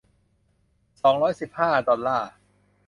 [1.01, 2.29] สองร้อยสิบห้า ดอลลาร์